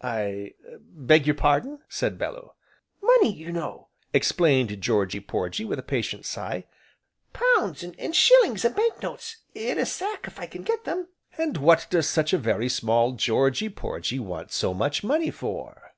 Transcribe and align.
"I 0.00 0.52
er 0.64 0.78
beg 0.80 1.26
your 1.26 1.34
pardon?" 1.34 1.80
said 1.88 2.18
Bellew. 2.18 2.52
"Money, 3.02 3.32
you 3.32 3.50
know," 3.50 3.88
explained 4.12 4.80
Georgy 4.80 5.18
Porgy 5.18 5.64
with 5.64 5.80
a 5.80 5.82
patient 5.82 6.24
sigh, 6.24 6.66
"pounds, 7.32 7.82
an' 7.82 8.12
shillings, 8.12 8.64
an' 8.64 8.74
bank 8.74 9.02
notes 9.02 9.38
in 9.56 9.76
a 9.76 9.84
sack 9.86 10.28
if 10.28 10.38
I 10.38 10.46
can 10.46 10.62
get 10.62 10.84
them." 10.84 11.08
"And 11.36 11.56
what 11.56 11.88
does 11.90 12.08
such 12.08 12.32
a 12.32 12.38
very 12.38 12.68
small 12.68 13.10
Georgy 13.14 13.68
Porgy 13.68 14.20
want 14.20 14.52
so 14.52 14.72
much 14.72 15.02
money 15.02 15.32
for?" 15.32 15.92